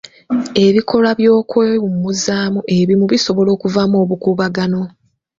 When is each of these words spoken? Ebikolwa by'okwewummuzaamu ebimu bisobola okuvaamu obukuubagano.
Ebikolwa 0.65 1.11
by'okwewummuzaamu 1.19 2.59
ebimu 2.77 3.05
bisobola 3.11 3.49
okuvaamu 3.55 3.95
obukuubagano. 4.03 4.81